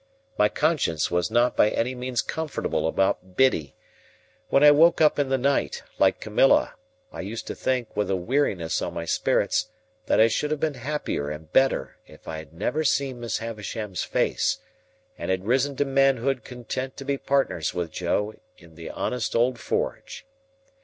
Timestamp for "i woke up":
4.63-5.19